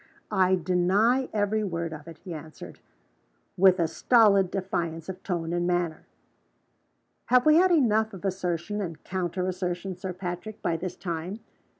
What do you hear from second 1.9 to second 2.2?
of it,"